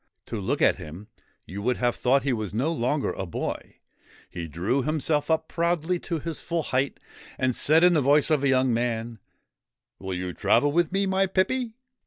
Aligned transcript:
To 0.25 0.41
look 0.41 0.63
at 0.63 0.77
him, 0.77 1.09
you 1.45 1.61
would 1.61 1.77
have 1.77 1.95
thought 1.95 2.23
he 2.23 2.33
was 2.33 2.55
no 2.55 2.71
longer 2.71 3.11
a 3.11 3.27
boy. 3.27 3.75
He 4.31 4.47
drew 4.47 4.81
himself 4.81 5.29
up 5.29 5.47
proudly 5.47 5.99
to 5.99 6.17
his 6.17 6.39
full 6.39 6.63
height, 6.63 6.99
and 7.37 7.55
said 7.55 7.83
in 7.83 7.93
the 7.93 8.01
voice 8.01 8.31
of 8.31 8.41
a 8.43 8.49
young 8.49 8.73
man: 8.73 9.19
1 9.99 10.07
Will 10.07 10.15
you 10.15 10.33
travel 10.33 10.71
with 10.71 10.91
me, 10.91 11.05
my 11.05 11.27
pippy 11.27 11.75